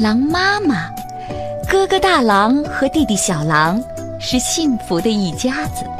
[0.00, 0.90] 狼妈妈、
[1.68, 3.78] 哥哥大狼和弟弟小狼
[4.18, 5.99] 是幸福的一家子。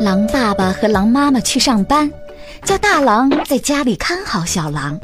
[0.00, 2.10] 狼爸爸和狼妈妈去上班，
[2.64, 4.98] 叫大狼在家里看好小狼。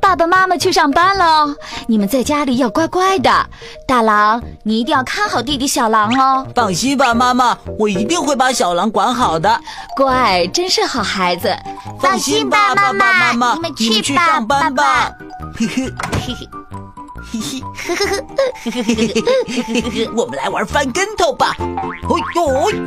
[0.00, 1.54] 爸爸妈妈去上班喽，
[1.86, 3.30] 你们在家里要乖乖的。
[3.86, 6.46] 大狼，你一定要看好弟弟小狼哦。
[6.54, 9.60] 放心吧，妈妈，我一定会把小狼管好的。
[9.96, 11.54] 乖，真是好孩子。
[12.00, 15.10] 放心吧，爸爸妈妈，你们去吧，上班吧。
[15.56, 15.84] 嘿嘿
[16.26, 16.48] 嘿嘿。
[17.32, 17.62] 嘿 嘿
[17.94, 18.22] 呵呵呵呵
[18.70, 18.90] 呵呵
[19.90, 21.56] 呵，我们来玩翻跟头吧！
[22.08, 22.80] 哦呦呦！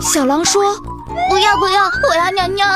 [0.00, 0.74] 小狼说
[1.30, 2.66] ：“不要不要，我要尿尿。”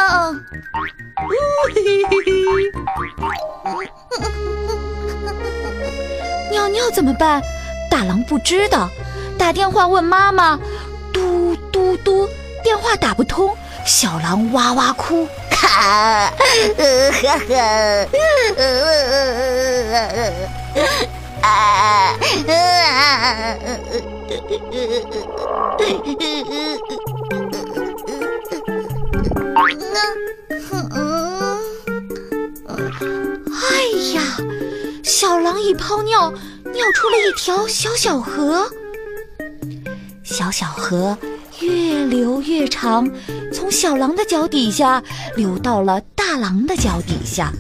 [6.51, 7.43] 尿尿怎么办？
[7.91, 8.89] 大狼不知道，
[9.39, 10.59] 打电话问妈妈。
[11.13, 12.29] 嘟嘟嘟，
[12.63, 15.27] 电话打不通，小狼哇哇哭。
[15.67, 16.33] 啊，
[17.13, 17.51] 呵呵，
[21.43, 22.17] 啊啊！
[33.71, 33.85] 哎
[34.15, 34.21] 呀，
[35.03, 36.31] 小狼一泡尿，
[36.73, 38.71] 尿出了一条小小河。
[40.25, 41.17] 小小河。
[41.61, 43.11] 越流越长，
[43.53, 45.03] 从小狼的脚底下
[45.37, 47.53] 流到了大狼的脚底下。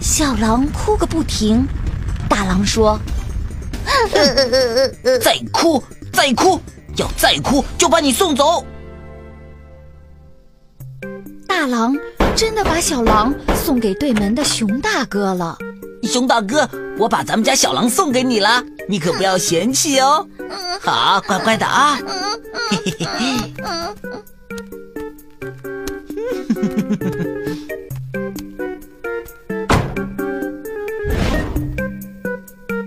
[0.00, 1.66] 小狼哭个不停，
[2.28, 2.98] 大狼说
[5.22, 6.60] ：“再哭，再哭，
[6.96, 8.64] 要再哭就把你送走。”
[11.66, 11.98] 大狼
[12.36, 15.58] 真的把小狼送给对门的熊大哥了。
[16.04, 20.24] 熊大哥，我把咱们家小狼送给你了，你可不要嫌弃哦。
[20.80, 21.98] 好，乖乖的啊。
[22.70, 23.52] 嘿嘿嘿嘿。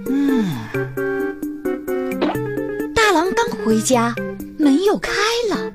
[0.07, 0.45] 嗯。
[2.95, 4.15] 大狼刚回家，
[4.57, 5.11] 门又开
[5.49, 5.69] 了。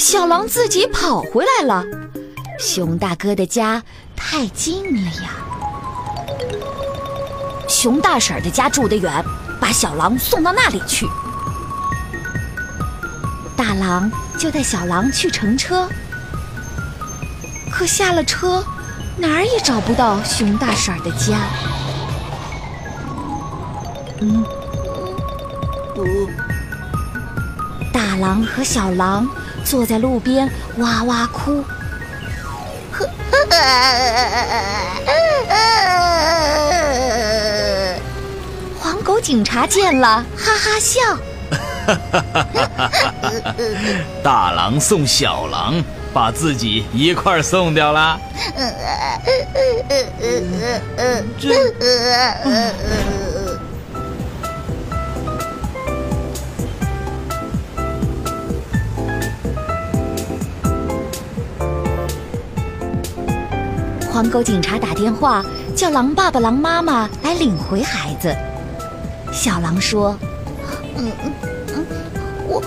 [0.00, 1.84] 小狼自己跑回来了。
[2.58, 3.82] 熊大哥的家
[4.16, 5.30] 太近了呀。
[7.68, 9.22] 熊大婶的家住得远，
[9.60, 11.06] 把小狼送到那里去。
[13.54, 15.86] 大狼就带小狼去乘车，
[17.70, 18.64] 可下了车，
[19.18, 21.36] 哪儿也找不到熊大婶的家。
[24.20, 24.42] 嗯，
[27.92, 29.28] 大狼和小狼
[29.64, 31.62] 坐在路边哇哇哭。
[38.78, 41.00] 黄狗警察见了，哈哈笑。
[44.22, 45.82] 大狼送小狼，
[46.12, 48.20] 把自己一块儿送掉了。
[51.40, 51.50] 这。
[64.20, 65.42] 黄狗警察打电话
[65.74, 68.36] 叫狼爸爸、狼妈妈来领回孩子。
[69.32, 70.14] 小狼说
[70.94, 71.32] ：“嗯嗯
[71.74, 71.86] 嗯，
[72.46, 72.62] 我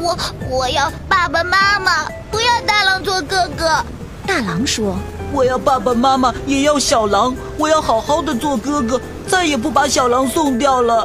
[0.00, 0.16] 我
[0.48, 3.84] 我要爸爸妈妈，不要大狼做哥哥。
[4.28, 4.96] 大狼说
[5.32, 11.04] 我要爸爸妈妈，也要小狼，我要好好的做哥哥，再也不把小狼送掉了。